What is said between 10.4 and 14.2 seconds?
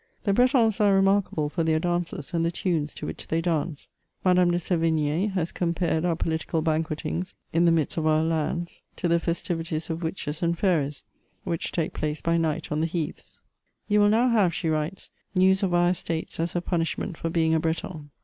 and fairies^ which take place by night on the heaths:" You will